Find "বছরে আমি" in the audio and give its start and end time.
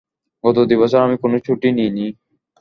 0.81-1.15